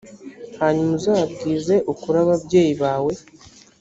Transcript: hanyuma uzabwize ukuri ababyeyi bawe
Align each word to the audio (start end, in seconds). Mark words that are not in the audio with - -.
hanyuma 0.59 0.91
uzabwize 0.99 1.75
ukuri 1.91 2.17
ababyeyi 2.23 2.73
bawe 2.81 3.13